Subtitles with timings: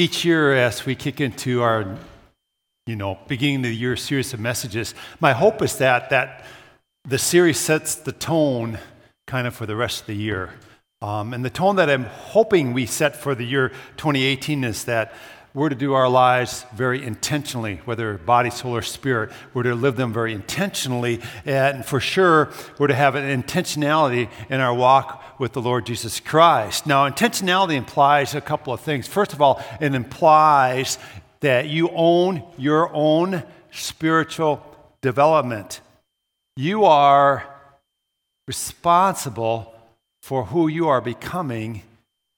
[0.00, 1.98] Each year, as we kick into our,
[2.86, 6.46] you know, beginning of the year series of messages, my hope is that that
[7.04, 8.78] the series sets the tone
[9.26, 10.54] kind of for the rest of the year.
[11.02, 15.12] Um, and the tone that I'm hoping we set for the year 2018 is that
[15.52, 19.30] we're to do our lives very intentionally, whether body, soul, or spirit.
[19.52, 21.20] We're to live them very intentionally.
[21.44, 26.20] And for sure, we're to have an intentionality in our walk with the Lord Jesus
[26.20, 26.86] Christ.
[26.86, 29.08] Now, intentionality implies a couple of things.
[29.08, 30.98] First of all, it implies
[31.40, 34.64] that you own your own spiritual
[35.00, 35.80] development.
[36.56, 37.44] You are
[38.46, 39.74] responsible
[40.22, 41.82] for who you are becoming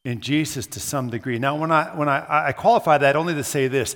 [0.04, 1.38] in Jesus to some degree.
[1.38, 3.94] Now, when I, when I, I qualify that only to say this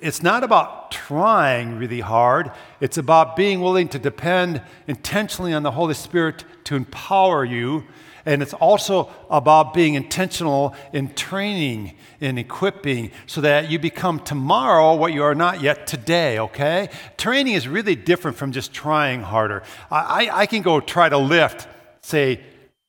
[0.00, 5.70] it's not about trying really hard, it's about being willing to depend intentionally on the
[5.70, 7.84] Holy Spirit to empower you.
[8.26, 14.94] And it's also about being intentional in training and equipping so that you become tomorrow
[14.94, 16.88] what you are not yet today, okay?
[17.18, 19.62] Training is really different from just trying harder.
[19.90, 21.68] I, I, I can go try to lift,
[22.00, 22.40] say,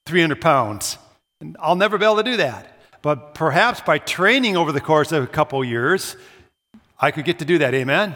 [0.05, 0.97] 300 pounds
[1.41, 2.80] and I'll never be able to do that.
[3.02, 6.16] But perhaps by training over the course of a couple years,
[7.00, 7.73] I could get to do that.
[7.73, 8.16] Amen?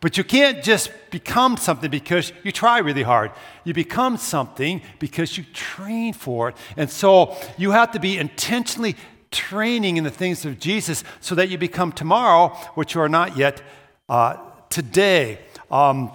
[0.00, 3.32] But you can't just become something because you try really hard.
[3.64, 6.56] You become something because you train for it.
[6.76, 8.96] And so you have to be intentionally
[9.30, 13.36] training in the things of Jesus so that you become tomorrow what you are not
[13.36, 13.62] yet
[14.08, 14.36] uh,
[14.68, 15.38] today.
[15.70, 16.10] Um,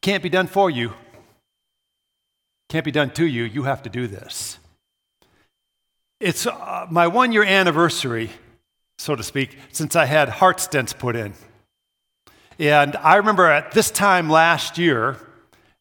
[0.00, 0.92] can't be done for you,
[2.68, 3.44] can't be done to you.
[3.44, 4.58] You have to do this.
[6.20, 8.30] It's uh, my one year anniversary,
[8.98, 11.32] so to speak, since I had heart stents put in.
[12.58, 15.16] And I remember at this time last year,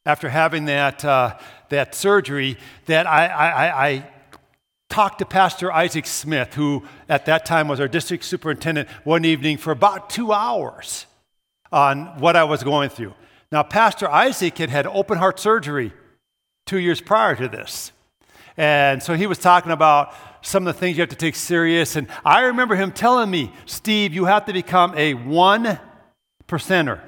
[0.06, 1.38] after having that, uh,
[1.70, 4.10] that surgery, that I, I, I
[4.90, 9.58] talked to Pastor Isaac Smith, who at that time was our district superintendent, one evening
[9.58, 11.08] for about two hours
[11.72, 13.16] on what I was going through.
[13.52, 15.94] Now, Pastor Isaac had had open heart surgery
[16.68, 17.92] two years prior to this.
[18.58, 21.96] And so he was talking about some of the things you have to take serious.
[21.96, 25.80] And I remember him telling me, Steve, you have to become a one
[26.48, 27.02] percenter.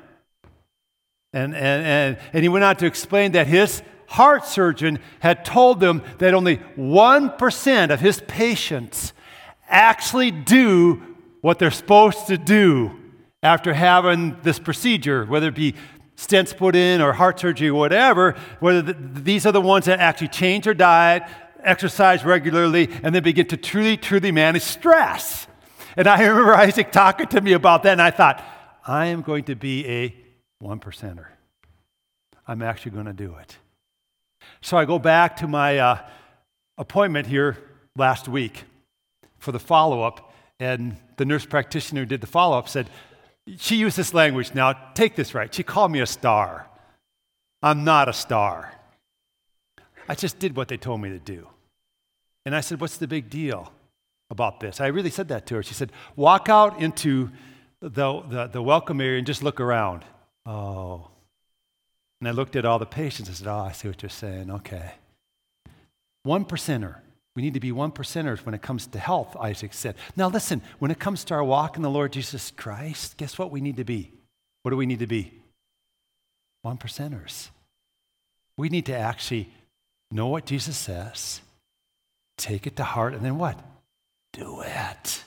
[1.34, 5.80] And, and, and, and he went on to explain that his heart surgeon had told
[5.80, 9.14] them that only 1% of his patients
[9.68, 11.02] actually do
[11.42, 12.92] what they're supposed to do
[13.42, 15.76] after having this procedure, whether it be
[16.20, 20.00] stents put in or heart surgery or whatever, whether the, these are the ones that
[20.00, 21.24] actually change their diet,
[21.64, 25.48] exercise regularly, and then begin to truly, truly manage stress.
[25.96, 28.44] And I remember Isaac talking to me about that, and I thought,
[28.86, 30.16] I am going to be a
[30.60, 31.28] one percenter.
[32.46, 33.58] I'm actually going to do it.
[34.62, 36.00] So I go back to my uh,
[36.78, 37.58] appointment here
[37.96, 38.66] last week
[39.38, 42.90] for the follow up, and the nurse practitioner who did the follow up said,
[43.58, 44.54] she used this language.
[44.54, 45.54] Now, take this right.
[45.54, 46.68] She called me a star.
[47.62, 48.74] I'm not a star.
[50.08, 51.48] I just did what they told me to do.
[52.46, 53.72] And I said, What's the big deal
[54.30, 54.82] about this?
[54.82, 55.64] I really said that to her.
[55.64, 57.30] She said, Walk out into
[57.82, 60.04] the, the, the welcome area and just look around.
[60.46, 61.08] Oh.
[62.20, 63.30] And I looked at all the patients.
[63.30, 64.50] I said, Oh, I see what you're saying.
[64.52, 64.94] Okay.
[66.24, 66.96] One percenter.
[67.36, 69.96] We need to be one percenters when it comes to health, Isaac said.
[70.16, 73.52] Now, listen, when it comes to our walk in the Lord Jesus Christ, guess what
[73.52, 74.12] we need to be?
[74.64, 75.34] What do we need to be?
[76.64, 77.50] One percenters.
[78.58, 79.50] We need to actually
[80.12, 81.42] know what Jesus says,
[82.38, 83.60] take it to heart, and then what?
[84.34, 85.24] Do it.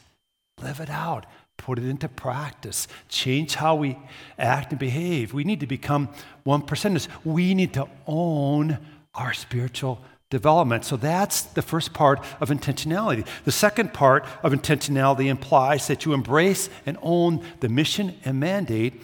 [0.61, 1.27] Live it out.
[1.57, 2.89] Put it into practice.
[3.09, 3.97] Change how we
[4.39, 5.33] act and behave.
[5.33, 6.09] We need to become
[6.43, 7.09] one percenters.
[7.25, 8.79] We need to own
[9.15, 10.01] our spiritual
[10.33, 10.85] development.
[10.85, 13.27] So that's the first part of intentionality.
[13.45, 19.01] The second part of intentionality implies that you embrace and own the mission and mandate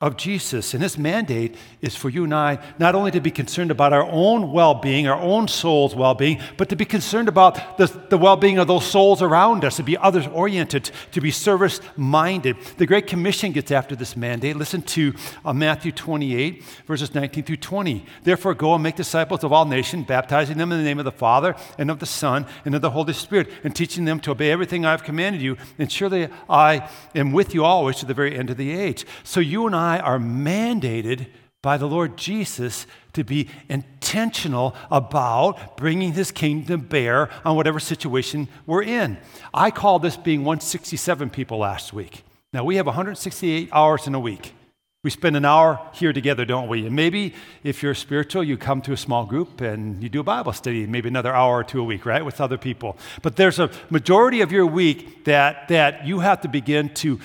[0.00, 0.72] of Jesus.
[0.72, 4.04] And his mandate is for you and I not only to be concerned about our
[4.04, 8.16] own well being, our own soul's well being, but to be concerned about the, the
[8.16, 12.56] well being of those souls around us, to be others oriented, to be service minded.
[12.78, 14.56] The Great Commission gets after this mandate.
[14.56, 15.12] Listen to
[15.44, 18.06] uh, Matthew 28, verses 19 through 20.
[18.22, 21.12] Therefore, go and make disciples of all nations, baptizing them in the name of the
[21.12, 24.50] Father and of the Son and of the Holy Spirit, and teaching them to obey
[24.50, 25.58] everything I've commanded you.
[25.78, 29.04] And surely I am with you always to the very end of the age.
[29.24, 31.26] So you and I I are mandated
[31.62, 38.46] by the Lord Jesus to be intentional about bringing his kingdom bear on whatever situation
[38.66, 39.18] we're in.
[39.52, 42.22] I call this being 167 people last week.
[42.52, 44.54] Now, we have 168 hours in a week.
[45.02, 46.86] We spend an hour here together, don't we?
[46.86, 47.34] And maybe
[47.64, 50.86] if you're spiritual, you come to a small group and you do a Bible study,
[50.86, 52.96] maybe another hour or two a week, right, with other people.
[53.22, 57.18] But there's a majority of your week that, that you have to begin to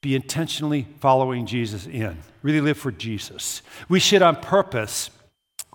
[0.00, 3.62] be intentionally following Jesus in, really live for Jesus.
[3.88, 5.10] We should, on purpose,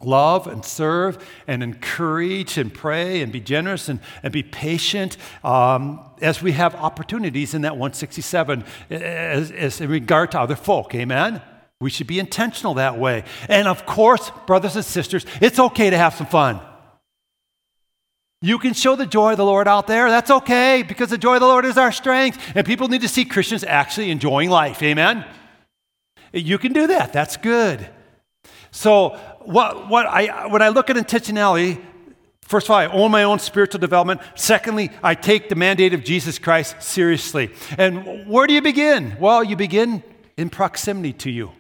[0.02, 6.00] love and serve and encourage and pray and be generous and, and be patient um,
[6.22, 10.96] as we have opportunities in that 167 as, as in regard to other folk.
[10.96, 11.42] Amen?
[11.80, 13.26] We should be intentional that way.
[13.50, 16.62] And of course, brothers and sisters, it's okay to have some fun.
[18.44, 20.10] You can show the joy of the Lord out there.
[20.10, 22.52] That's okay because the joy of the Lord is our strength.
[22.54, 24.84] And people need to see Christians actually enjoying life.
[24.84, 25.26] Amen?
[26.34, 27.14] You can do that.
[27.14, 27.88] That's good.
[28.70, 29.12] So,
[29.44, 31.82] what, what I, when I look at intentionality,
[32.42, 34.20] First of all, I own my own spiritual development.
[34.36, 37.50] Secondly, I take the mandate of Jesus Christ seriously.
[37.78, 39.16] And where do you begin?
[39.18, 40.04] Well, you begin
[40.36, 41.52] in proximity to you.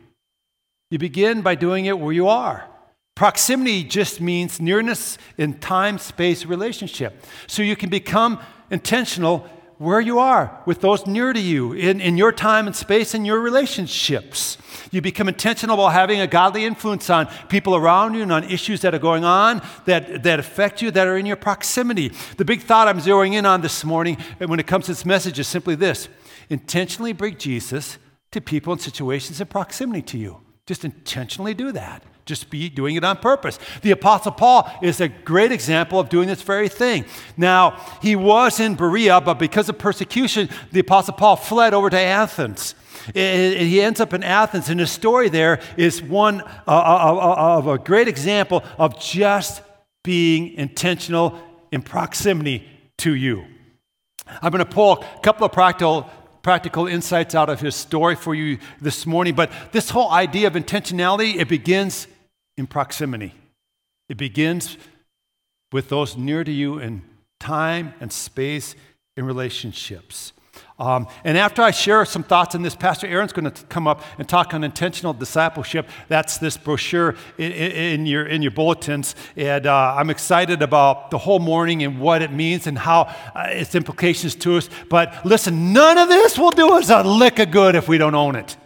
[0.91, 2.69] You begin by doing it where you are.
[3.15, 7.23] Proximity just means nearness in time space relationship.
[7.47, 8.39] So you can become
[8.71, 13.13] intentional where you are with those near to you in, in your time and space
[13.13, 14.57] and your relationships.
[14.91, 18.81] You become intentional about having a godly influence on people around you and on issues
[18.81, 22.11] that are going on that, that affect you, that are in your proximity.
[22.37, 25.37] The big thought I'm zeroing in on this morning when it comes to this message
[25.37, 26.07] is simply this
[26.49, 27.97] intentionally bring Jesus
[28.31, 30.39] to people and situations in proximity to you.
[30.65, 33.59] Just intentionally do that just be doing it on purpose.
[33.81, 37.05] The Apostle Paul is a great example of doing this very thing.
[37.35, 41.99] Now, he was in Berea, but because of persecution, the Apostle Paul fled over to
[41.99, 42.75] Athens.
[43.13, 47.57] And he ends up in Athens, and his story there is one uh, uh, uh,
[47.57, 49.61] of a great example of just
[50.03, 51.37] being intentional
[51.71, 52.65] in proximity
[52.99, 53.45] to you.
[54.41, 56.09] I'm going to pull a couple of practical
[56.43, 59.33] practical insights out of his story for you this morning.
[59.33, 62.05] But this whole idea of intentionality, it begins
[62.57, 63.33] in proximity.
[64.09, 64.77] It begins
[65.71, 67.01] with those near to you in
[67.39, 68.75] time and space
[69.17, 70.33] in relationships.
[70.79, 74.01] Um, and after I share some thoughts on this, Pastor Aaron's going to come up
[74.17, 75.87] and talk on intentional discipleship.
[76.07, 79.15] That's this brochure in, in your, in your bulletins.
[79.35, 83.03] And uh, I'm excited about the whole morning and what it means and how
[83.35, 84.69] uh, its implications to us.
[84.89, 88.15] But listen, none of this will do us a lick of good if we don't
[88.15, 88.57] own it,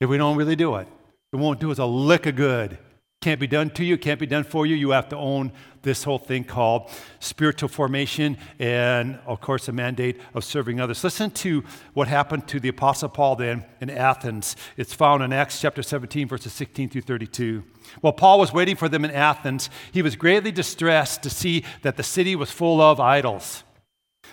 [0.00, 0.88] if we don't really do it.
[1.32, 2.78] It won't do us a lick of good.
[3.20, 4.74] Can't be done to you, can't be done for you.
[4.74, 5.52] You have to own
[5.82, 11.04] this whole thing called spiritual formation and, of course, the mandate of serving others.
[11.04, 11.62] Listen to
[11.92, 14.56] what happened to the Apostle Paul then in Athens.
[14.78, 17.62] It's found in Acts chapter 17, verses 16 through 32.
[18.00, 21.98] While Paul was waiting for them in Athens, he was greatly distressed to see that
[21.98, 23.64] the city was full of idols.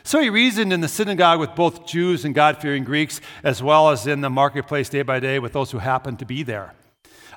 [0.04, 3.90] So he reasoned in the synagogue with both Jews and God fearing Greeks, as well
[3.90, 6.74] as in the marketplace day by day with those who happened to be there.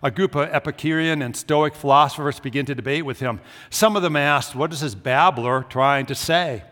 [0.02, 3.40] A group of Epicurean and Stoic philosophers began to debate with him.
[3.68, 6.62] Some of them asked, What is this babbler trying to say?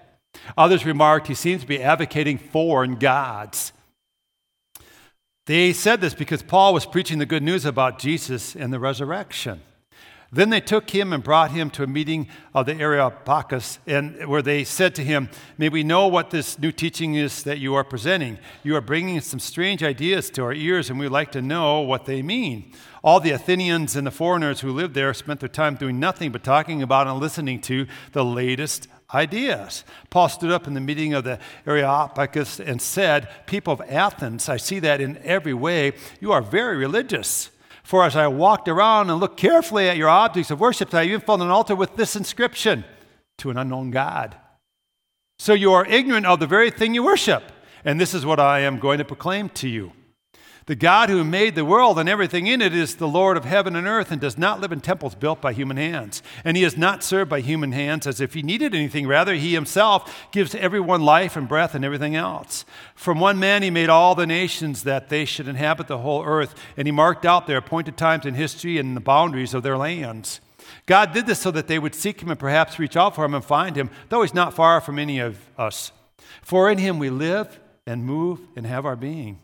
[0.56, 3.72] Others remarked, He seems to be advocating foreign gods.
[5.46, 9.62] They said this because Paul was preaching the good news about Jesus and the resurrection.
[10.30, 14.42] Then they took him and brought him to a meeting of the Areopagus, and where
[14.42, 17.84] they said to him, May we know what this new teaching is that you are
[17.84, 18.38] presenting.
[18.62, 22.04] You are bringing some strange ideas to our ears, and we'd like to know what
[22.04, 22.72] they mean.
[23.08, 26.44] All the Athenians and the foreigners who lived there spent their time doing nothing but
[26.44, 29.82] talking about and listening to the latest ideas.
[30.10, 34.58] Paul stood up in the meeting of the Areopagus and said, People of Athens, I
[34.58, 37.48] see that in every way you are very religious.
[37.82, 41.22] For as I walked around and looked carefully at your objects of worship, I even
[41.22, 42.84] found an altar with this inscription
[43.38, 44.36] to an unknown God.
[45.38, 47.42] So you are ignorant of the very thing you worship.
[47.86, 49.92] And this is what I am going to proclaim to you.
[50.68, 53.74] The God who made the world and everything in it is the Lord of heaven
[53.74, 56.22] and earth and does not live in temples built by human hands.
[56.44, 59.06] And he is not served by human hands as if he needed anything.
[59.06, 62.66] Rather, he himself gives everyone life and breath and everything else.
[62.94, 66.54] From one man, he made all the nations that they should inhabit the whole earth.
[66.76, 70.42] And he marked out their appointed times in history and the boundaries of their lands.
[70.84, 73.32] God did this so that they would seek him and perhaps reach out for him
[73.32, 75.92] and find him, though he's not far from any of us.
[76.42, 79.38] For in him we live and move and have our being.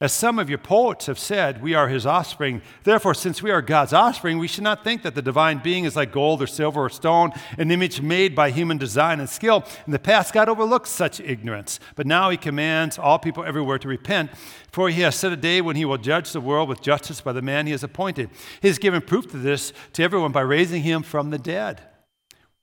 [0.00, 2.62] As some of your poets have said, we are his offspring.
[2.82, 5.94] Therefore, since we are God's offspring, we should not think that the divine being is
[5.94, 9.64] like gold or silver or stone, an image made by human design and skill.
[9.86, 13.86] In the past, God overlooked such ignorance, but now he commands all people everywhere to
[13.86, 14.32] repent,
[14.72, 17.32] for he has set a day when he will judge the world with justice by
[17.32, 18.30] the man he has appointed.
[18.60, 21.82] He has given proof to this to everyone by raising him from the dead.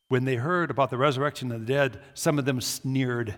[0.10, 3.38] When they heard about the resurrection of the dead, some of them sneered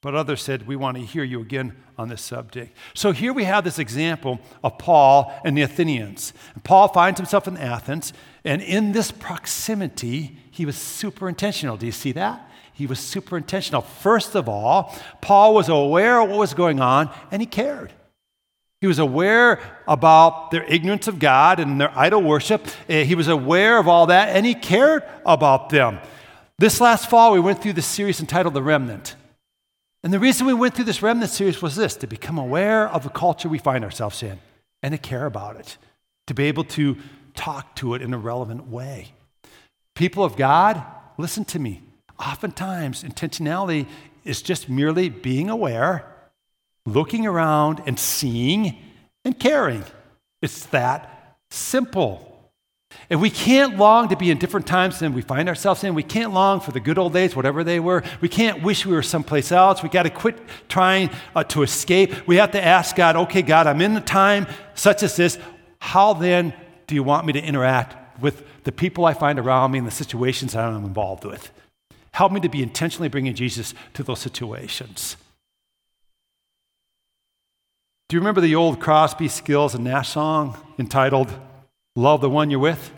[0.00, 2.76] But others said, We want to hear you again on this subject.
[2.94, 6.32] So here we have this example of Paul and the Athenians.
[6.62, 8.12] Paul finds himself in Athens,
[8.44, 11.76] and in this proximity, he was super intentional.
[11.76, 12.48] Do you see that?
[12.72, 13.82] He was super intentional.
[13.82, 17.92] First of all, Paul was aware of what was going on, and he cared.
[18.80, 22.64] He was aware about their ignorance of God and their idol worship.
[22.88, 25.98] Eh, he was aware of all that, and he cared about them.
[26.60, 29.16] This last fall, we went through the series entitled The Remnant.
[30.04, 33.02] And the reason we went through this remnant series was this to become aware of
[33.02, 34.38] the culture we find ourselves in
[34.82, 35.76] and to care about it,
[36.28, 36.96] to be able to
[37.34, 39.12] talk to it in a relevant way.
[39.94, 40.82] People of God,
[41.16, 41.82] listen to me.
[42.18, 43.86] Oftentimes, intentionality
[44.24, 46.04] is just merely being aware,
[46.86, 48.76] looking around, and seeing
[49.24, 49.84] and caring.
[50.42, 52.27] It's that simple.
[53.10, 55.94] And we can't long to be in different times than we find ourselves in.
[55.94, 58.02] We can't long for the good old days, whatever they were.
[58.20, 59.82] We can't wish we were someplace else.
[59.82, 62.26] We got to quit trying uh, to escape.
[62.26, 65.38] We have to ask God, okay, God, I'm in the time such as this.
[65.80, 66.54] How then
[66.86, 69.92] do you want me to interact with the people I find around me and the
[69.92, 71.50] situations that I'm involved with?
[72.12, 75.16] Help me to be intentionally bringing Jesus to those situations.
[78.08, 81.32] Do you remember the old Crosby, Stills, and Nash song entitled
[81.96, 82.92] Love the One You're With?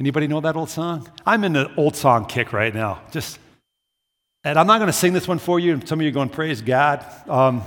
[0.00, 1.10] Anybody know that old song?
[1.26, 3.02] I'm in an old song kick right now.
[3.10, 3.38] Just,
[4.44, 5.72] and I'm not going to sing this one for you.
[5.72, 7.04] And some of you are going, praise God.
[7.28, 7.62] Um,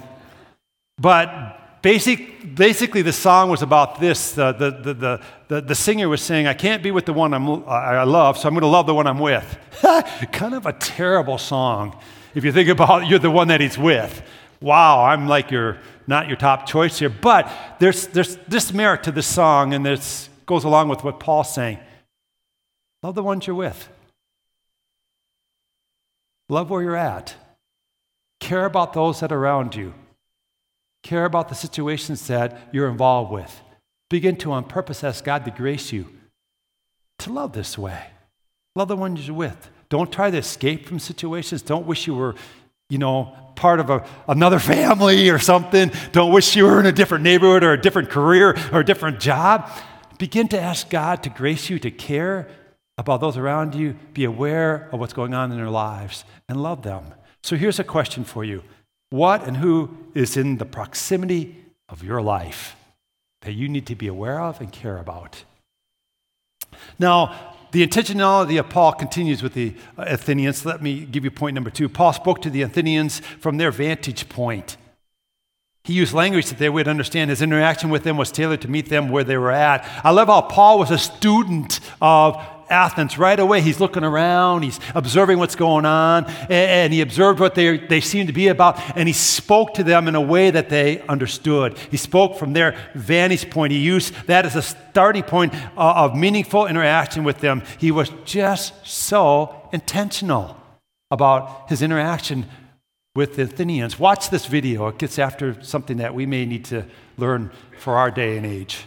[0.97, 4.31] but basic, basically, the song was about this.
[4.31, 7.67] The, the, the, the, the singer was saying, I can't be with the one I'm,
[7.67, 9.57] I love, so I'm going to love the one I'm with.
[10.31, 11.99] kind of a terrible song
[12.33, 14.21] if you think about you're the one that he's with.
[14.61, 15.79] Wow, I'm like your,
[16.11, 17.09] not your top choice here.
[17.09, 21.51] But there's, there's this merit to this song, and this goes along with what Paul's
[21.51, 21.79] saying.
[23.01, 23.89] Love the ones you're with.
[26.49, 27.35] Love where you're at.
[28.39, 29.93] Care about those that are around you.
[31.01, 33.61] Care about the situations that you're involved with.
[34.09, 36.07] Begin to, on purpose, ask God to grace you
[37.19, 38.07] to love this way.
[38.75, 39.69] Love the ones you're with.
[39.89, 41.61] Don't try to escape from situations.
[41.61, 42.35] Don't wish you were,
[42.91, 45.91] you know, part of a, another family or something.
[46.11, 49.21] Don't wish you were in a different neighborhood or a different career or a different
[49.21, 49.71] job.
[50.17, 52.49] Begin to ask God to grace you to care
[52.97, 56.81] about those around you, be aware of what's going on in their lives, and love
[56.81, 57.05] them.
[57.43, 58.61] So here's a question for you
[59.09, 62.75] What and who is in the proximity of your life
[63.41, 65.45] that you need to be aware of and care about?
[66.99, 70.65] Now, the intentionality of Paul continues with the Athenians.
[70.65, 71.87] Let me give you point number two.
[71.89, 74.77] Paul spoke to the Athenians from their vantage point.
[75.83, 77.31] He used language that they would understand.
[77.31, 79.87] His interaction with them was tailored to meet them where they were at.
[80.03, 82.35] I love how Paul was a student of
[82.71, 87.53] Athens, right away he's looking around, he's observing what's going on, and he observed what
[87.55, 90.69] they, they seemed to be about, and he spoke to them in a way that
[90.69, 91.77] they understood.
[91.91, 93.71] He spoke from their vantage point.
[93.73, 97.61] He used that as a starting point uh, of meaningful interaction with them.
[97.77, 100.57] He was just so intentional
[101.11, 102.45] about his interaction
[103.13, 103.99] with the Athenians.
[103.99, 106.85] Watch this video, it gets after something that we may need to
[107.17, 108.85] learn for our day and age.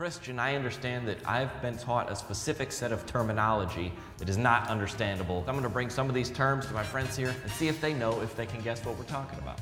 [0.00, 4.30] As a Christian, I understand that I've been taught a specific set of terminology that
[4.30, 5.44] is not understandable.
[5.46, 7.82] I'm going to bring some of these terms to my friends here and see if
[7.82, 9.60] they know if they can guess what we're talking about.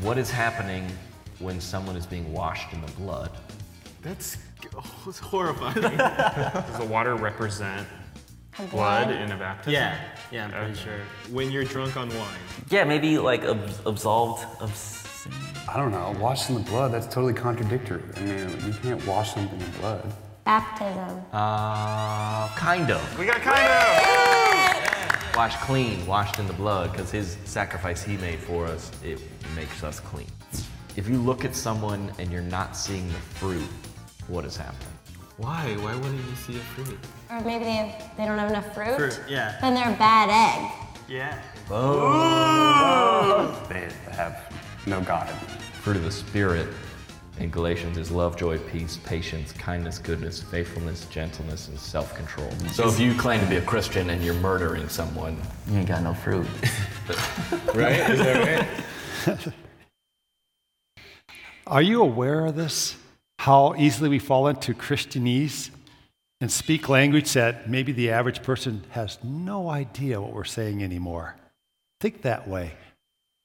[0.00, 0.90] What is happening
[1.38, 3.30] when someone is being washed in the blood?
[4.00, 4.38] That's
[4.74, 5.82] oh, it's horrifying.
[5.98, 7.86] Does the water represent
[8.70, 9.72] blood in a baptism?
[9.72, 9.98] yeah,
[10.30, 11.00] yeah, I'm pretty sure.
[11.30, 12.38] When you're drunk on wine.
[12.70, 15.32] Yeah, maybe like ab- absolved of sin.
[15.68, 16.14] I don't know.
[16.20, 18.02] Wash in the blood, that's totally contradictory.
[18.16, 20.12] I mean, you can't wash something in blood.
[20.44, 21.22] Baptism.
[21.32, 23.18] Uh, kind of.
[23.18, 25.36] We got kind of.
[25.36, 29.20] Washed clean, washed in the blood, because his sacrifice he made for us, it
[29.56, 30.28] makes us clean.
[30.96, 33.66] If you look at someone and you're not seeing the fruit,
[34.28, 34.86] what is happening?
[35.38, 35.74] Why?
[35.80, 36.98] Why wouldn't you see a fruit?
[37.34, 38.94] Or maybe they, have, they don't have enough fruit.
[38.94, 39.58] Fruit, yeah.
[39.60, 40.70] Then they're a bad egg.
[41.08, 41.36] Yeah.
[43.68, 44.54] They have
[44.86, 45.58] no God in them.
[45.82, 46.68] Fruit of the Spirit
[47.40, 52.48] in Galatians is love, joy, peace, patience, kindness, goodness, faithfulness, gentleness, and self control.
[52.70, 55.36] So if you claim to be a Christian and you're murdering someone,
[55.68, 56.46] You ain't got no fruit.
[57.74, 58.10] Right?
[58.10, 58.68] Is that
[59.26, 59.54] right?
[61.66, 62.96] Are you aware of this?
[63.40, 65.70] How easily we fall into Christianese
[66.40, 71.36] and speak language that maybe the average person has no idea what we're saying anymore.
[72.00, 72.72] Think that way.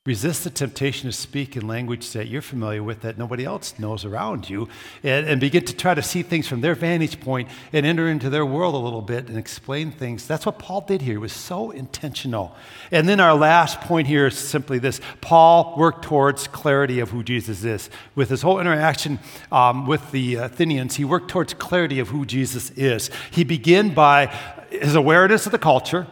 [0.09, 4.03] Resist the temptation to speak in language that you're familiar with that nobody else knows
[4.03, 4.67] around you,
[5.03, 8.27] and, and, begin to try to see things from their vantage point and enter into
[8.27, 10.25] their world a little bit and explain things.
[10.25, 11.13] That's what Paul did here.
[11.13, 12.55] He was so intentional.
[12.89, 17.21] And then our last point here is simply this Paul worked towards clarity of who
[17.21, 17.91] Jesus is.
[18.15, 19.19] With his whole interaction
[19.51, 23.11] um, with the Athenians, he worked towards clarity of who Jesus is.
[23.29, 24.25] He began by
[24.71, 26.07] his awareness of the culture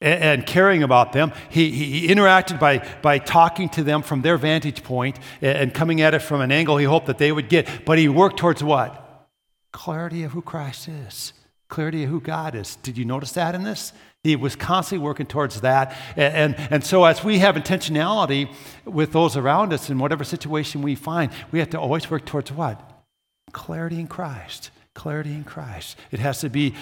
[0.00, 1.32] and, caring about them.
[1.48, 6.00] He, he interacted by, by talking to them from their vantage point and, and coming
[6.00, 7.84] at it from an angle he hoped that they would get.
[7.84, 9.28] But he worked towards what?
[9.72, 11.32] Clarity of who Christ is,
[11.68, 12.76] clarity of who God is.
[12.76, 13.92] Did you notice that in this?
[14.22, 15.94] He was constantly working towards that.
[16.16, 18.50] And, and, and, so, as we have intentionality
[18.86, 22.50] with those around us in whatever situation we find, we have to always work towards
[22.50, 23.04] what?
[23.52, 24.70] Clarity in Christ.
[24.94, 25.98] Clarity in Christ.
[26.10, 26.74] It has to be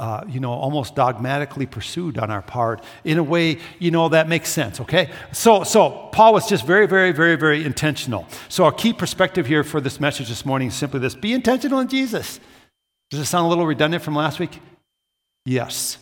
[0.00, 4.28] uh, you know, almost dogmatically pursued on our part in a way, you know, that
[4.28, 5.08] makes sense, okay?
[5.32, 8.26] So, so Paul was just very, very, very, very intentional.
[8.48, 11.78] So, our key perspective here for this message this morning is simply this be intentional
[11.78, 12.40] in Jesus.
[13.10, 14.58] Does it sound a little redundant from last week?
[15.46, 15.98] Yes,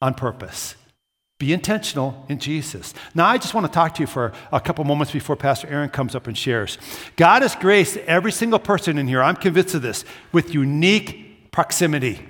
[0.00, 0.74] on purpose.
[1.38, 2.92] Be intentional in Jesus.
[3.14, 5.90] Now, I just want to talk to you for a couple moments before Pastor Aaron
[5.90, 6.78] comes up and shares.
[7.16, 12.20] God has graced every single person in here, I'm convinced of this, with unique proximity.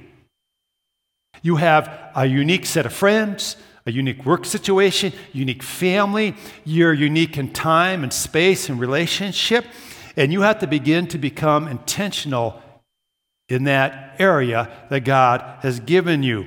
[1.43, 6.37] You have a unique set of friends, a unique work situation, unique family.
[6.65, 9.65] You're unique in time and space and relationship.
[10.17, 12.63] And you have to begin to become intentional
[13.49, 16.47] in that area that God has given you.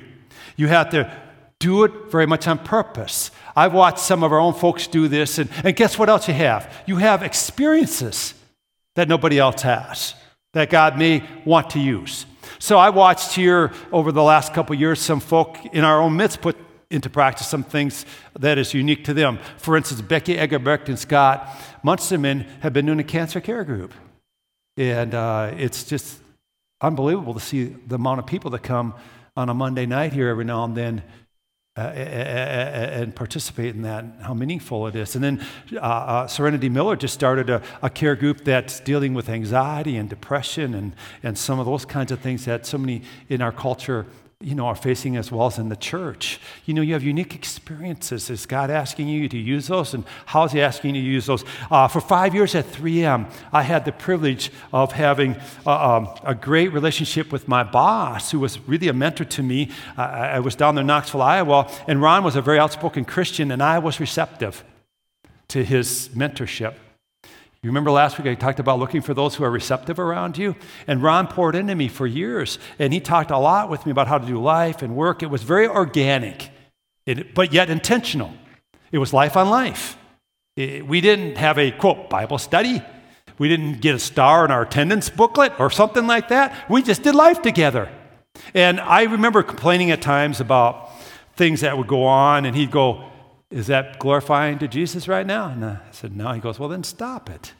[0.55, 1.11] You have to
[1.59, 3.31] do it very much on purpose.
[3.55, 6.33] I've watched some of our own folks do this, and, and guess what else you
[6.33, 6.71] have?
[6.85, 8.33] You have experiences
[8.95, 10.15] that nobody else has
[10.53, 12.25] that God may want to use.
[12.59, 16.41] So I watched here over the last couple years some folk in our own midst
[16.41, 16.57] put
[16.89, 18.05] into practice some things
[18.39, 19.39] that is unique to them.
[19.57, 21.47] For instance, Becky Egerbrecht and Scott
[21.83, 23.93] Munsterman have been doing a cancer care group.
[24.77, 26.19] And uh, it's just
[26.81, 28.93] unbelievable to see the amount of people that come
[29.35, 31.03] on a Monday night here every now and then
[31.77, 35.15] uh, and participate in that, how meaningful it is.
[35.15, 39.27] And then uh, uh, Serenity Miller just started a, a, care group that's dealing with
[39.27, 43.41] anxiety and depression and, and some of those kinds of things that so many in
[43.41, 44.05] our culture
[44.45, 46.39] you know, are facing as well as in the church.
[46.65, 48.29] You know, you have unique experiences.
[48.29, 49.95] Is God asking you to use those?
[49.95, 51.43] And how is He asking you to use those?
[51.71, 56.35] Uh, for five years at 3M, I had the privilege of having uh, um, a
[56.35, 59.71] great relationship with my boss, who was really a mentor to me.
[59.97, 63.49] Uh, I was down there in Knoxville, Iowa, and Ron was a very outspoken Christian,
[63.49, 64.63] and I was receptive
[65.47, 66.75] to his mentorship.
[67.65, 70.55] You remember last week I talked about looking for those who are receptive around you?
[70.85, 74.07] And Ron poured into me for years, and he talked a lot with me about
[74.07, 75.23] how to do life and work.
[75.23, 76.51] It was very organic,
[77.33, 78.35] but yet intentional.
[78.91, 79.97] It was life on life.
[80.55, 82.83] We didn't have a, quote, Bible study.
[83.39, 86.69] We didn't get a star in our attendance booklet or something like that.
[86.69, 87.89] We just did life together.
[88.53, 90.91] And I remember complaining at times about
[91.35, 93.09] things that would go on, and he'd go,
[93.51, 95.49] is that glorifying to Jesus right now?
[95.49, 96.31] And I said, No.
[96.31, 97.53] He goes, Well, then stop it.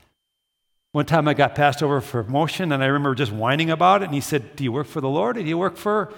[0.91, 4.05] One time I got passed over for promotion, and I remember just whining about it.
[4.05, 6.13] And he said, Do you work for the Lord or do you work for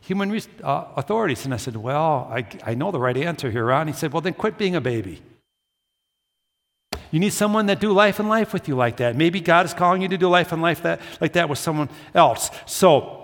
[0.00, 1.44] human uh, authorities?
[1.44, 3.86] And I said, Well, I, I know the right answer here, Ron.
[3.86, 5.22] He said, Well, then quit being a baby.
[7.10, 9.16] You need someone that do life and life with you like that.
[9.16, 11.90] Maybe God is calling you to do life and life that, like that with someone
[12.14, 12.50] else.
[12.64, 13.21] So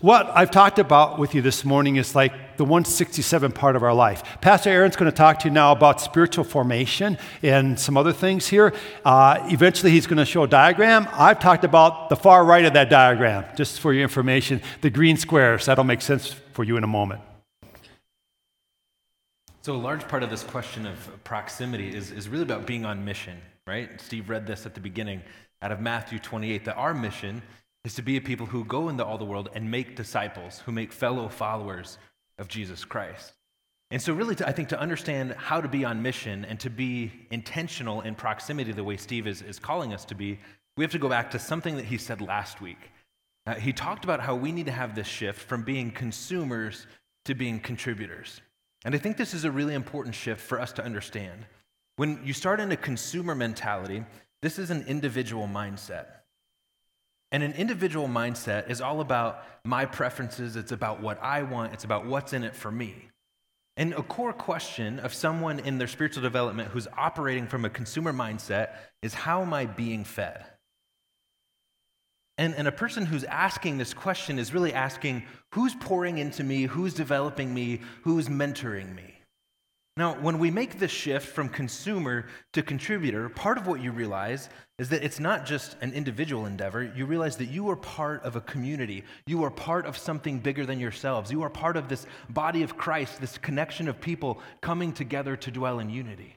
[0.00, 3.94] what I've talked about with you this morning is like the 167 part of our
[3.94, 4.22] life.
[4.40, 8.46] Pastor Aaron's going to talk to you now about spiritual formation and some other things
[8.46, 8.72] here.
[9.04, 11.08] Uh, eventually, he's going to show a diagram.
[11.12, 15.16] I've talked about the far right of that diagram, just for your information, the green
[15.16, 15.66] squares.
[15.66, 17.20] That'll make sense for you in a moment.
[19.62, 23.04] So, a large part of this question of proximity is, is really about being on
[23.04, 24.00] mission, right?
[24.00, 25.22] Steve read this at the beginning
[25.62, 27.42] out of Matthew 28 that our mission
[27.86, 30.72] is to be a people who go into all the world and make disciples, who
[30.72, 31.98] make fellow followers
[32.36, 33.32] of Jesus Christ.
[33.92, 36.68] And so, really, to, I think to understand how to be on mission and to
[36.68, 40.40] be intentional in proximity the way Steve is, is calling us to be,
[40.76, 42.90] we have to go back to something that he said last week.
[43.46, 46.88] Uh, he talked about how we need to have this shift from being consumers
[47.26, 48.40] to being contributors.
[48.84, 51.46] And I think this is a really important shift for us to understand.
[51.94, 54.04] When you start in a consumer mentality,
[54.42, 56.06] this is an individual mindset.
[57.32, 61.84] And an individual mindset is all about my preferences, it's about what I want, it's
[61.84, 63.10] about what's in it for me.
[63.76, 68.12] And a core question of someone in their spiritual development who's operating from a consumer
[68.12, 68.70] mindset
[69.02, 70.46] is how am I being fed?
[72.38, 76.64] And, and a person who's asking this question is really asking who's pouring into me,
[76.64, 79.15] who's developing me, who's mentoring me?
[79.98, 84.50] Now, when we make the shift from consumer to contributor, part of what you realize
[84.78, 86.92] is that it's not just an individual endeavor.
[86.94, 89.04] You realize that you are part of a community.
[89.26, 91.32] You are part of something bigger than yourselves.
[91.32, 95.50] You are part of this body of Christ, this connection of people coming together to
[95.50, 96.36] dwell in unity.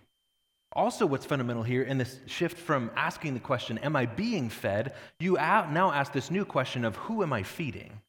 [0.72, 4.94] Also, what's fundamental here in this shift from asking the question, Am I being fed?
[5.20, 8.00] you now ask this new question of, Who am I feeding?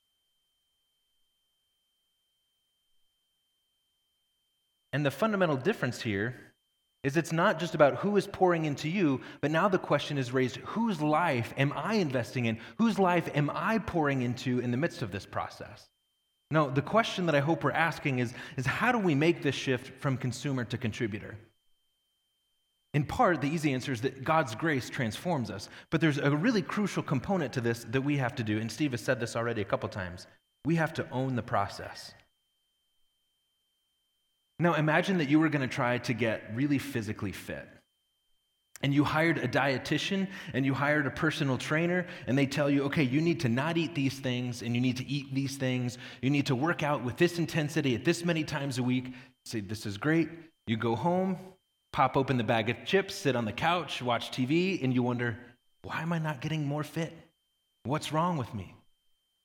[4.92, 6.34] And the fundamental difference here
[7.02, 10.32] is it's not just about who is pouring into you, but now the question is
[10.32, 12.58] raised whose life am I investing in?
[12.76, 15.88] Whose life am I pouring into in the midst of this process?
[16.50, 19.54] Now, the question that I hope we're asking is, is how do we make this
[19.54, 21.36] shift from consumer to contributor?
[22.92, 25.68] In part, the easy answer is that God's grace transforms us.
[25.90, 28.90] But there's a really crucial component to this that we have to do, and Steve
[28.90, 30.26] has said this already a couple times.
[30.64, 32.12] We have to own the process.
[34.60, 37.66] Now, imagine that you were going to try to get really physically fit.
[38.82, 42.84] And you hired a dietitian and you hired a personal trainer, and they tell you,
[42.84, 45.96] okay, you need to not eat these things and you need to eat these things.
[46.20, 49.14] You need to work out with this intensity at this many times a week.
[49.46, 50.28] say, this is great.
[50.66, 51.38] You go home,
[51.92, 55.38] pop open the bag of chips, sit on the couch, watch TV, and you wonder,
[55.82, 57.12] why am I not getting more fit?
[57.84, 58.74] What's wrong with me?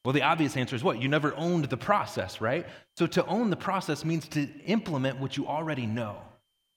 [0.06, 1.02] Well, the obvious answer is what?
[1.02, 2.68] You never owned the process, right?
[2.96, 6.18] So to own the process means to implement what you already know.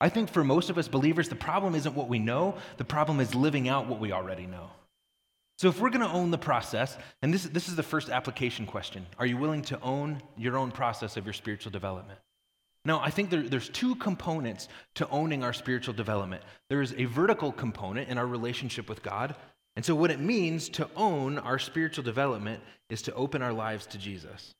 [0.00, 3.20] I think for most of us believers, the problem isn't what we know, the problem
[3.20, 4.70] is living out what we already know.
[5.58, 8.64] So if we're going to own the process, and this, this is the first application
[8.64, 12.18] question are you willing to own your own process of your spiritual development?
[12.86, 16.42] Now, I think there, there's two components to owning our spiritual development.
[16.70, 19.34] There's a vertical component in our relationship with God,
[19.78, 22.60] and so, what it means to own our spiritual development
[22.90, 24.52] is to open our lives to Jesus.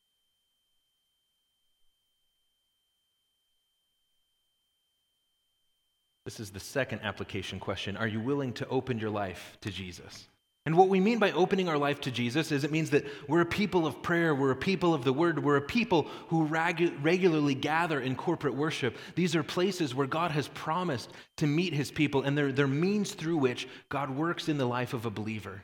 [6.23, 7.97] This is the second application question.
[7.97, 10.29] Are you willing to open your life to Jesus?
[10.65, 13.41] And what we mean by opening our life to Jesus is it means that we're
[13.41, 16.93] a people of prayer, we're a people of the word, we're a people who regu-
[17.01, 18.97] regularly gather in corporate worship.
[19.15, 23.13] These are places where God has promised to meet his people, and they're, they're means
[23.13, 25.63] through which God works in the life of a believer.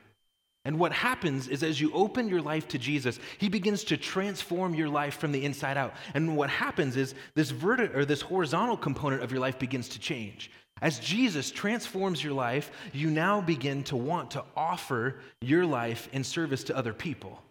[0.64, 4.74] And what happens is as you open your life to Jesus, he begins to transform
[4.74, 5.94] your life from the inside out.
[6.16, 10.00] And what happens is this vertical or this horizontal component of your life begins to
[10.00, 10.50] change.
[10.82, 16.24] As Jesus transforms your life, you now begin to want to offer your life in
[16.24, 17.42] service to other people.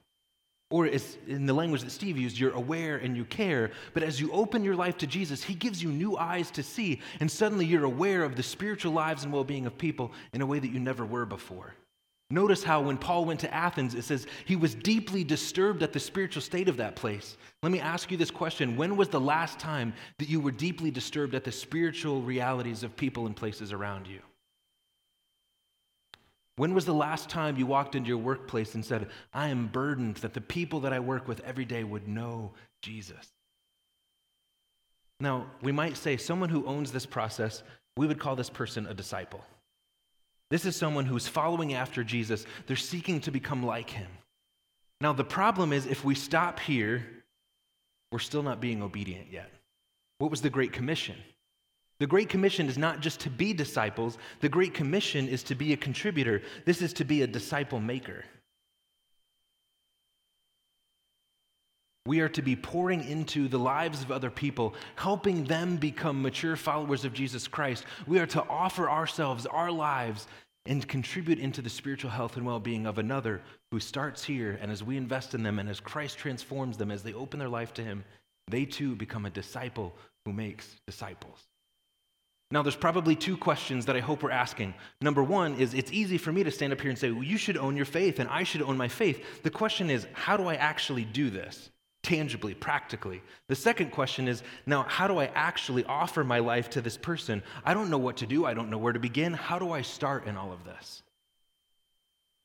[0.70, 3.70] Or in the language that Steve used, you're aware and you care.
[3.92, 7.00] But as you open your life to Jesus, He gives you new eyes to see.
[7.20, 10.46] And suddenly you're aware of the spiritual lives and well being of people in a
[10.46, 11.74] way that you never were before.
[12.30, 16.00] Notice how when Paul went to Athens, it says he was deeply disturbed at the
[16.00, 17.37] spiritual state of that place.
[17.62, 20.90] Let me ask you this question When was the last time that you were deeply
[20.90, 24.20] disturbed at the spiritual realities of people and places around you?
[26.56, 30.16] When was the last time you walked into your workplace and said, I am burdened
[30.16, 33.32] that the people that I work with every day would know Jesus?
[35.20, 37.62] Now, we might say someone who owns this process,
[37.96, 39.44] we would call this person a disciple.
[40.50, 42.46] This is someone who's following after Jesus.
[42.66, 44.09] They're seeking to become like him.
[45.00, 47.07] Now, the problem is if we stop here,
[48.12, 49.50] we're still not being obedient yet.
[50.18, 51.16] What was the Great Commission?
[51.98, 55.72] The Great Commission is not just to be disciples, the Great Commission is to be
[55.72, 56.42] a contributor.
[56.64, 58.24] This is to be a disciple maker.
[62.06, 66.54] We are to be pouring into the lives of other people, helping them become mature
[66.54, 67.86] followers of Jesus Christ.
[68.06, 70.26] We are to offer ourselves, our lives,
[70.66, 73.40] and contribute into the spiritual health and well being of another
[73.70, 74.58] who starts here.
[74.60, 77.48] And as we invest in them and as Christ transforms them, as they open their
[77.48, 78.04] life to Him,
[78.48, 79.94] they too become a disciple
[80.26, 81.40] who makes disciples.
[82.50, 84.74] Now, there's probably two questions that I hope we're asking.
[85.00, 87.38] Number one is it's easy for me to stand up here and say, well, you
[87.38, 89.42] should own your faith and I should own my faith.
[89.42, 91.70] The question is, how do I actually do this?
[92.04, 93.20] Tangibly, practically.
[93.48, 97.42] The second question is now, how do I actually offer my life to this person?
[97.64, 99.32] I don't know what to do, I don't know where to begin.
[99.32, 101.02] How do I start in all of this?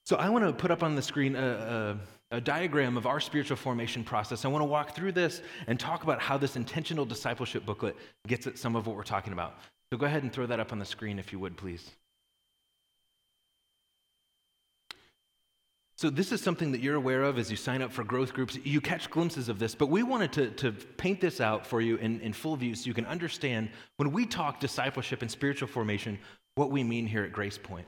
[0.05, 1.99] So, I want to put up on the screen a,
[2.31, 4.43] a, a diagram of our spiritual formation process.
[4.43, 7.95] I want to walk through this and talk about how this intentional discipleship booklet
[8.25, 9.59] gets at some of what we're talking about.
[9.91, 11.91] So, go ahead and throw that up on the screen if you would, please.
[15.99, 18.57] So, this is something that you're aware of as you sign up for growth groups.
[18.63, 21.97] You catch glimpses of this, but we wanted to, to paint this out for you
[21.97, 26.17] in, in full view so you can understand when we talk discipleship and spiritual formation,
[26.55, 27.85] what we mean here at Grace Point.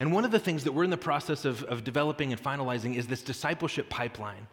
[0.00, 2.96] And one of the things that we're in the process of, of developing and finalizing
[2.96, 4.48] is this discipleship pipeline.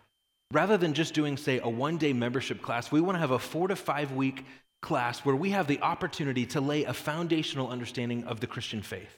[0.51, 3.39] Rather than just doing, say, a one day membership class, we want to have a
[3.39, 4.45] four to five week
[4.83, 9.17] class where we have the opportunity to lay a foundational understanding of the Christian faith.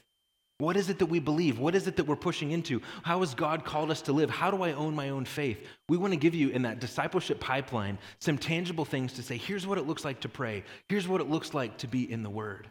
[0.58, 1.58] What is it that we believe?
[1.58, 2.80] What is it that we're pushing into?
[3.02, 4.30] How has God called us to live?
[4.30, 5.66] How do I own my own faith?
[5.88, 9.66] We want to give you in that discipleship pipeline some tangible things to say here's
[9.66, 12.30] what it looks like to pray, here's what it looks like to be in the
[12.30, 12.68] Word.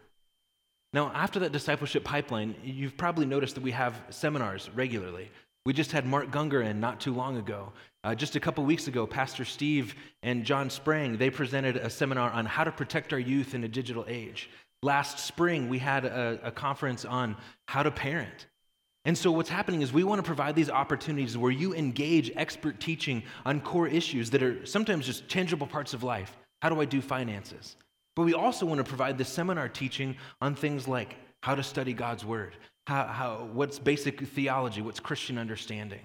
[0.93, 5.29] Now, after that discipleship pipeline, you've probably noticed that we have seminars regularly.
[5.65, 7.73] We just had Mark Gungor in not too long ago.
[8.03, 12.29] Uh, just a couple weeks ago, Pastor Steve and John Sprang, they presented a seminar
[12.31, 14.49] on how to protect our youth in a digital age.
[14.83, 18.47] Last spring, we had a, a conference on how to parent.
[19.05, 22.79] And so, what's happening is we want to provide these opportunities where you engage expert
[22.79, 26.35] teaching on core issues that are sometimes just tangible parts of life.
[26.61, 27.77] How do I do finances?
[28.15, 31.93] But we also want to provide the seminar teaching on things like how to study
[31.93, 32.55] God's word,
[32.87, 36.01] how, how, what's basic theology, what's Christian understanding.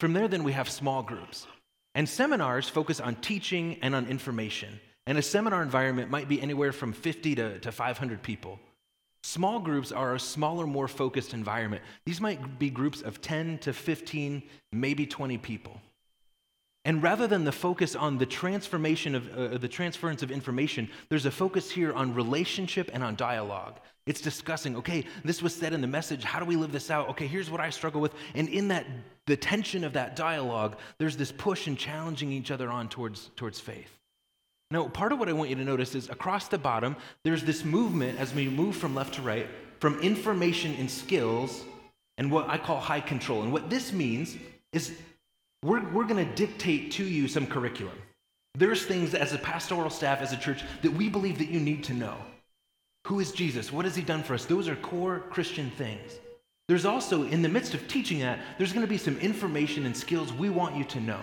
[0.00, 1.46] From there, then, we have small groups.
[1.94, 4.80] And seminars focus on teaching and on information.
[5.08, 8.60] And a seminar environment might be anywhere from 50 to, to 500 people.
[9.22, 11.82] Small groups are a smaller, more focused environment.
[12.04, 15.80] These might be groups of 10 to 15, maybe 20 people.
[16.84, 21.24] And rather than the focus on the transformation of uh, the transference of information, there's
[21.24, 23.80] a focus here on relationship and on dialogue.
[24.06, 26.22] It's discussing, okay, this was said in the message.
[26.22, 27.08] How do we live this out?
[27.08, 28.12] Okay, here's what I struggle with.
[28.34, 28.84] And in that,
[29.24, 33.58] the tension of that dialogue, there's this push and challenging each other on towards, towards
[33.58, 33.97] faith.
[34.70, 37.64] Now, part of what I want you to notice is across the bottom, there's this
[37.64, 39.46] movement as we move from left to right
[39.80, 41.64] from information and skills
[42.18, 43.42] and what I call high control.
[43.42, 44.36] And what this means
[44.72, 44.98] is
[45.62, 47.96] we're, we're going to dictate to you some curriculum.
[48.54, 51.84] There's things as a pastoral staff, as a church, that we believe that you need
[51.84, 52.16] to know.
[53.06, 53.72] Who is Jesus?
[53.72, 54.46] What has he done for us?
[54.46, 56.18] Those are core Christian things.
[56.66, 59.96] There's also, in the midst of teaching that, there's going to be some information and
[59.96, 61.20] skills we want you to know.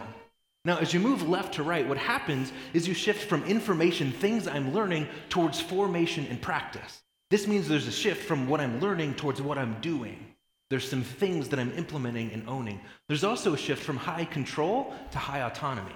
[0.65, 4.47] Now, as you move left to right, what happens is you shift from information, things
[4.47, 7.03] I'm learning, towards formation and practice.
[7.29, 10.25] This means there's a shift from what I'm learning towards what I'm doing.
[10.71, 12.81] There's some things that I'm implementing and owning.
[13.07, 15.95] There's also a shift from high control to high autonomy.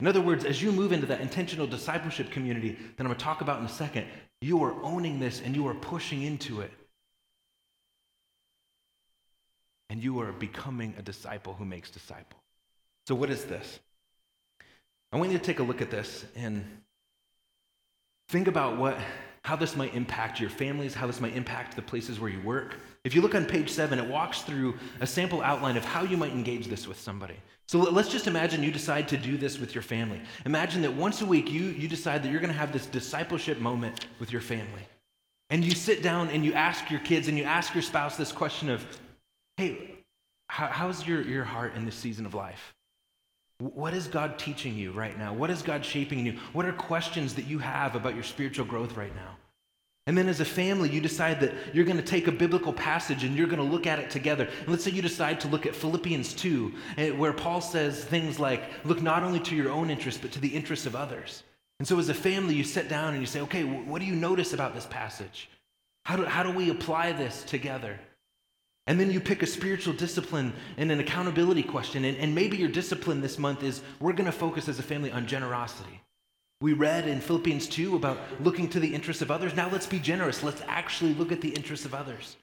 [0.00, 3.22] In other words, as you move into that intentional discipleship community that I'm going to
[3.22, 4.06] talk about in a second,
[4.40, 6.72] you are owning this and you are pushing into it.
[9.90, 12.43] And you are becoming a disciple who makes disciples.
[13.06, 13.80] So, what is this?
[15.12, 16.64] I want you to take a look at this and
[18.28, 18.98] think about what,
[19.42, 22.76] how this might impact your families, how this might impact the places where you work.
[23.04, 26.16] If you look on page seven, it walks through a sample outline of how you
[26.16, 27.36] might engage this with somebody.
[27.68, 30.20] So let's just imagine you decide to do this with your family.
[30.46, 33.58] Imagine that once a week you, you decide that you're going to have this discipleship
[33.58, 34.82] moment with your family.
[35.50, 38.32] And you sit down and you ask your kids and you ask your spouse this
[38.32, 38.84] question of,
[39.56, 39.94] hey,
[40.48, 42.73] how, how's your, your heart in this season of life?
[43.58, 45.32] What is God teaching you right now?
[45.32, 46.38] What is God shaping you?
[46.52, 49.36] What are questions that you have about your spiritual growth right now?
[50.06, 53.24] And then as a family, you decide that you're going to take a biblical passage
[53.24, 54.48] and you're going to look at it together.
[54.60, 58.38] And let's say you decide to look at Philippians 2, eh, where Paul says things
[58.38, 61.42] like, look not only to your own interests, but to the interests of others.
[61.78, 64.14] And so as a family, you sit down and you say, okay, what do you
[64.14, 65.48] notice about this passage?
[66.04, 67.98] How do, how do we apply this together?
[68.86, 72.04] And then you pick a spiritual discipline and an accountability question.
[72.04, 75.10] And, and maybe your discipline this month is we're going to focus as a family
[75.10, 76.00] on generosity.
[76.60, 79.54] We read in Philippians 2 about looking to the interests of others.
[79.54, 80.42] Now let's be generous.
[80.42, 82.36] Let's actually look at the interests of others.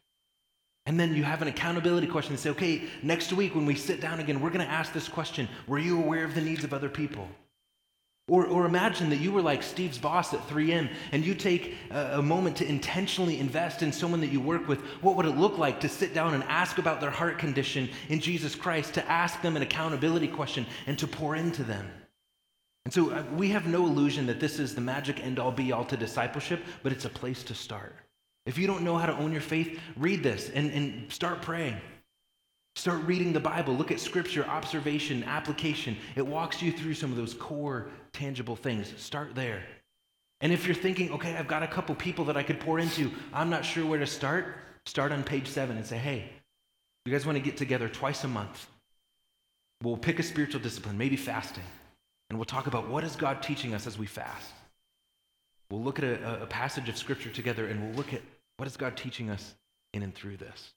[0.88, 4.02] And then you have an accountability question and say, okay, next week when we sit
[4.02, 6.74] down again, we're going to ask this question Were you aware of the needs of
[6.74, 7.28] other people?
[8.28, 12.20] Or, or imagine that you were like Steve's boss at 3M and you take a,
[12.20, 14.80] a, moment to intentionally invest in someone that you work with.
[15.02, 18.20] What would it look like to sit down and ask about their heart condition in
[18.20, 21.90] Jesus Christ, to ask them an accountability question and to pour into them?
[22.86, 25.72] And so uh, we have no illusion that this is the magic end all be
[25.72, 27.96] all to discipleship, but it's a place to start.
[28.46, 31.78] If you don't know how to own your faith, read this and, and start praying.
[32.76, 33.76] Start reading the Bible.
[33.76, 35.98] Look at scripture, observation, application.
[36.16, 38.94] It walks you through some of those core, tangible things.
[38.98, 39.64] Start there.
[40.40, 43.12] And if you're thinking, okay, I've got a couple people that I could pour into,
[43.34, 44.56] I'm not sure where to start,
[44.86, 46.30] start on page seven and say, hey,
[47.06, 48.68] you guys want to get together twice a month?
[49.84, 51.64] We'll pick a spiritual discipline, maybe fasting,
[52.30, 54.54] and we'll talk about what is God teaching us as we fast.
[55.70, 58.22] We'll look at a, a passage of scripture together and we'll look at
[58.58, 59.54] what is God teaching us
[59.94, 60.72] in and through this.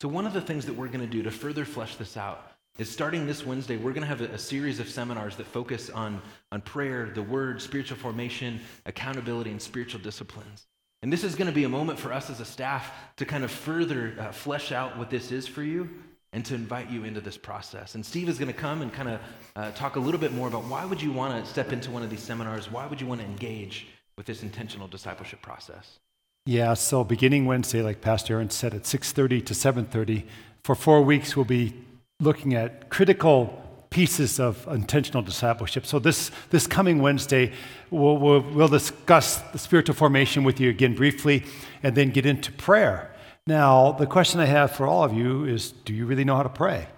[0.00, 2.52] So, one of the things that we're going to do to further flesh this out
[2.78, 5.90] is starting this Wednesday, we're going to have a, a, series of seminars that focus
[5.90, 10.66] on, on prayer, the word, spiritual formation, accountability, and spiritual disciplines.
[11.02, 13.44] And this is going to be a moment for us as a staff to kind
[13.44, 15.88] of further uh, flesh out what this is for you
[16.32, 17.94] and to invite you into this process.
[17.94, 19.20] And Steve is going to come and kind of
[19.54, 22.02] uh, talk a little bit more about why would you want to step into one
[22.02, 22.70] of these seminars?
[22.72, 26.00] Why would you want to engage with this intentional discipleship process?
[26.46, 30.24] Yeah, so beginning Wednesday, like Pastor Aaron said, at 6.30 to 7.30,
[30.62, 31.72] for four weeks we'll be
[32.20, 35.86] looking at critical pieces of intentional discipleship.
[35.86, 37.50] So this, this coming Wednesday,
[37.90, 41.44] we'll, we'll, we'll discuss the spiritual formation with you again briefly
[41.82, 43.14] and then get into prayer.
[43.46, 46.42] Now, the question I have for all of you is do you really know how
[46.42, 46.88] to pray?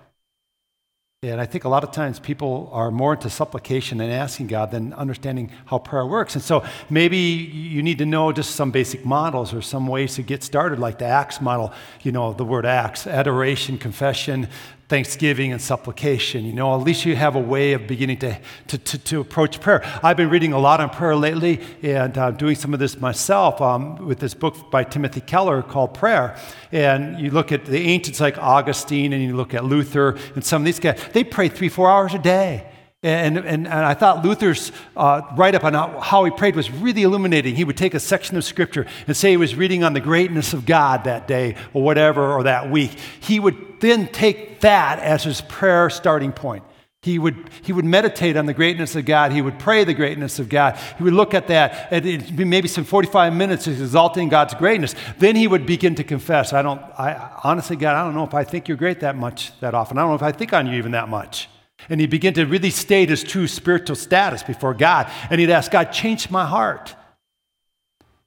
[1.33, 4.71] And I think a lot of times people are more into supplication and asking God
[4.71, 6.35] than understanding how prayer works.
[6.35, 10.23] And so maybe you need to know just some basic models or some ways to
[10.23, 14.49] get started, like the ACTS model, you know, the word ACTS, adoration, confession,
[14.89, 16.45] thanksgiving and supplication.
[16.45, 19.61] You know, at least you have a way of beginning to, to, to, to approach
[19.61, 19.83] prayer.
[20.03, 23.61] I've been reading a lot on prayer lately and uh, doing some of this myself
[23.61, 26.37] um, with this book by Timothy Keller called Prayer.
[26.71, 30.63] And you look at the ancients like Augustine and you look at Luther and some
[30.63, 32.71] of these guys, they pray three, four hours a day.
[33.03, 37.03] And, and, and I thought Luther's uh, write up on how he prayed was really
[37.03, 37.55] illuminating.
[37.55, 40.53] He would take a section of scripture and say he was reading on the greatness
[40.53, 42.99] of God that day or whatever or that week.
[43.21, 46.65] He would then take that as his prayer starting point.
[47.03, 49.31] He would, he would meditate on the greatness of God.
[49.31, 50.77] He would pray the greatness of God.
[50.99, 54.97] He would look at that, and maybe some 45 minutes exalting God's greatness.
[55.19, 56.53] Then he would begin to confess.
[56.53, 59.53] I don't, I, honestly, God, I don't know if I think you're great that much,
[59.61, 59.99] that often.
[59.99, 61.49] I don't know if I think on you even that much.
[61.89, 65.11] And he'd begin to really state his true spiritual status before God.
[65.31, 66.95] And he'd ask, God, change my heart.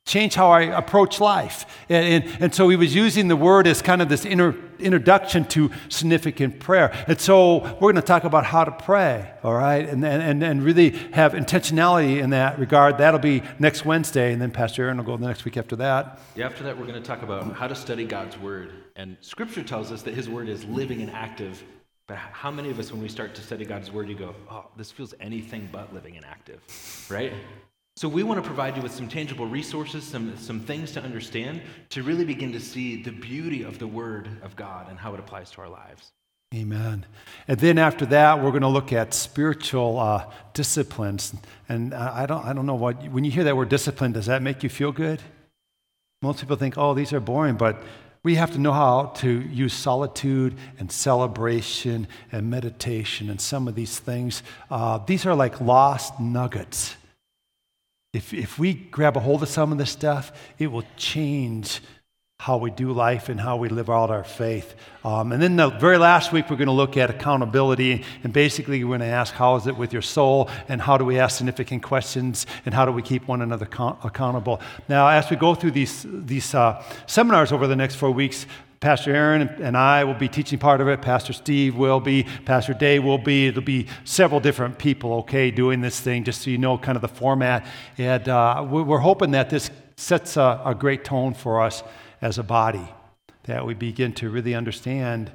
[0.05, 1.65] Change how I approach life.
[1.87, 5.45] And, and, and, so he was using the word as kind of this inter, introduction
[5.49, 6.91] to significant prayer.
[7.07, 9.87] And so we're going to talk about how to pray, all right?
[9.87, 12.97] And, and, and really have intentionality in that regard.
[12.97, 14.33] That'll be next Wednesday.
[14.33, 16.19] And then Pastor Aaron will go the next week after that.
[16.33, 18.71] Yeah, after that, we're going to talk about how to study God's word.
[18.95, 21.63] And scripture tells us that his word is living and active
[22.09, 24.65] but how many of us, when we start to study God's Word, you go, oh,
[24.75, 26.59] this feels anything but living and active,
[27.07, 27.31] right?
[27.97, 31.61] So we want to provide you with some tangible resources, some, some things to understand,
[31.89, 35.19] to really begin to see the beauty of the Word of God and how it
[35.19, 36.11] applies to our lives.
[36.55, 37.05] Amen.
[37.47, 41.35] And then after that, we're going to look at spiritual uh, disciplines.
[41.69, 44.41] And I don't, I don't know what, when you hear that word discipline, does that
[44.41, 45.21] make you feel good?
[46.23, 47.83] Most people think, oh, these are boring, but
[48.23, 53.75] we have to know how to use solitude and celebration and meditation and some of
[53.75, 54.43] these things.
[54.69, 56.95] Uh, these are like lost nuggets.
[58.13, 61.81] If, if we grab a hold of some of this stuff, it will change
[62.39, 64.73] how we do life and how we live out our faith.
[65.03, 68.05] Um, and then the very last week, we're going to look at accountability.
[68.23, 70.49] And basically, we're going to ask, how is it with your soul?
[70.69, 72.45] And how do we ask significant questions?
[72.65, 74.61] And how do we keep one another co- accountable?
[74.87, 78.45] Now, as we go through these, these uh, seminars over the next four weeks,
[78.79, 81.01] Pastor Aaron and I will be teaching part of it.
[81.01, 82.23] Pastor Steve will be.
[82.45, 83.47] Pastor Day will be.
[83.47, 87.01] It'll be several different people, okay, doing this thing, just so you know kind of
[87.01, 87.67] the format.
[87.97, 91.83] And uh, we're hoping that this sets a, a great tone for us
[92.21, 92.89] as a body,
[93.43, 95.31] that we begin to really understand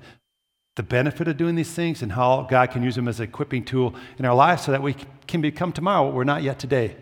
[0.76, 3.64] the benefit of doing these things and how God can use them as an equipping
[3.64, 6.96] tool in our lives so that we can become tomorrow what we're not yet today.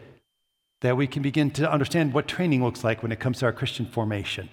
[0.82, 3.52] That we can begin to understand what training looks like when it comes to our
[3.52, 4.48] Christian formation.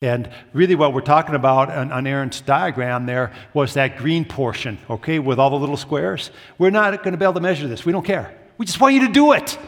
[0.00, 4.78] And really, what we're talking about on, on, Aaron's diagram there was that green portion,
[4.88, 6.30] okay, with all the little squares.
[6.56, 7.84] We're not going to be able to measure this.
[7.84, 8.32] We don't care.
[8.58, 9.58] We just want you to do it,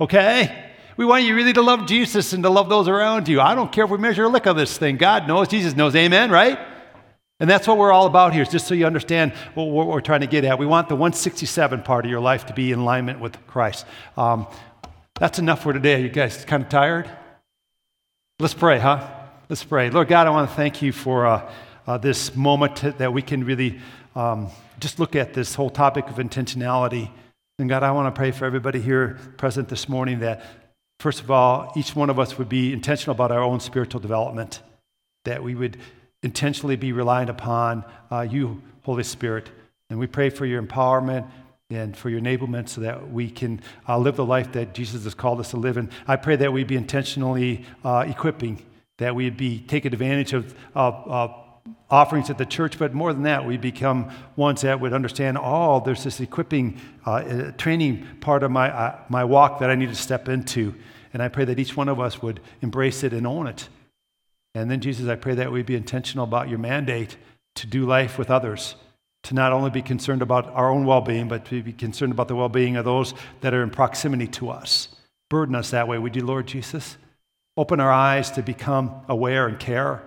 [0.00, 0.65] okay?
[0.96, 3.40] We want you really to love Jesus and to love those around you.
[3.40, 4.96] I don't care if we measure a lick of this thing.
[4.96, 5.94] God knows, Jesus knows.
[5.94, 6.58] Amen, right?
[7.38, 10.26] And that's what we're all about here, just so you understand what, we're trying to
[10.26, 10.58] get at.
[10.58, 13.84] We want the 167 part of your life to be in alignment with Christ.
[14.16, 14.46] Um,
[15.20, 16.00] that's enough for today.
[16.00, 17.10] You guys kind of tired?
[18.38, 19.06] Let's pray, huh?
[19.50, 19.90] Let's pray.
[19.90, 21.52] Lord God, I want to thank you for uh,
[21.86, 23.80] uh, this moment that we can really
[24.14, 24.48] um,
[24.80, 27.10] just look at this whole topic of intentionality.
[27.58, 30.42] And God, I want to pray for everybody here present this morning that
[30.98, 34.62] First of all, each one of us would be intentional about our own spiritual development,
[35.24, 35.76] that we would
[36.22, 39.50] intentionally be reliant upon uh, you, Holy Spirit.
[39.90, 41.28] And we pray for your empowerment
[41.70, 45.14] and for your enablement so that we can uh, live the life that Jesus has
[45.14, 45.76] called us to live.
[45.76, 48.64] And I pray that we be intentionally uh, equipping,
[48.98, 50.54] that we be taking advantage of
[51.88, 55.80] offerings at the church, but more than that, we become ones that would understand, oh,
[55.84, 59.94] there's this equipping, uh, training part of my, uh, my walk that I need to
[59.94, 60.74] step into.
[61.12, 63.68] And I pray that each one of us would embrace it and own it.
[64.54, 67.16] And then, Jesus, I pray that we be intentional about your mandate
[67.56, 68.74] to do life with others,
[69.24, 72.28] to not only be concerned about our own well being, but to be concerned about
[72.28, 74.88] the well being of those that are in proximity to us.
[75.28, 76.96] Burden us that way, would you, Lord Jesus?
[77.56, 80.02] Open our eyes to become aware and care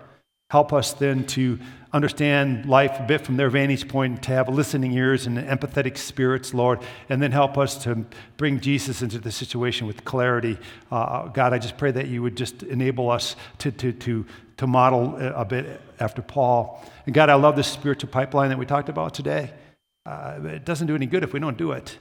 [0.50, 1.60] Help us then to
[1.94, 6.54] understand life a bit from their vantage point, to have listening ears and empathetic spirits,
[6.54, 8.06] Lord, and then help us to
[8.38, 10.58] bring Jesus into the situation with clarity.
[10.92, 14.26] Uh, God, I just pray that you would just enable us to, to, to,
[14.58, 16.84] to model a bit after Paul.
[17.06, 19.52] And God, I love this spiritual pipeline that we talked about today.
[20.06, 21.98] Uh, it doesn't do any good if we don't do it.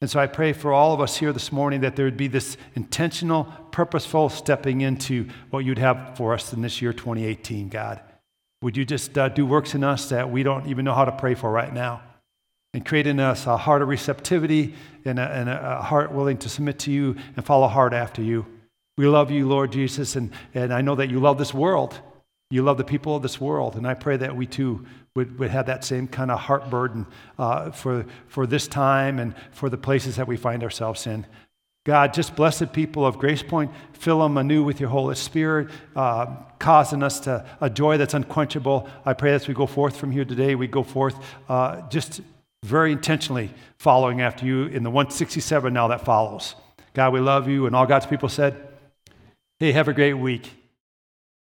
[0.00, 2.28] And so I pray for all of us here this morning that there would be
[2.28, 8.00] this intentional, purposeful stepping into what you'd have for us in this year 2018, God.
[8.60, 11.12] Would you just uh, do works in us that we don't even know how to
[11.12, 12.02] pray for right now?
[12.72, 14.74] And create in us a heart of receptivity
[15.04, 18.46] and a, and a heart willing to submit to you and follow hard after you.
[18.96, 22.00] We love you, Lord Jesus, and, and I know that you love this world.
[22.50, 23.76] You love the people of this world.
[23.76, 27.06] And I pray that we too would, would have that same kind of heart burden
[27.38, 31.24] uh, for, for this time and for the places that we find ourselves in.
[31.84, 36.26] God, just blessed people of Grace Point, fill them anew with your Holy Spirit, uh,
[36.58, 38.88] causing us to a joy that's unquenchable.
[39.04, 41.14] I pray as we go forth from here today, we go forth
[41.48, 42.22] uh, just
[42.64, 46.54] very intentionally following after you in the 167 now that follows.
[46.94, 47.66] God, we love you.
[47.66, 48.56] And all God's people said,
[49.60, 50.50] hey, have a great week.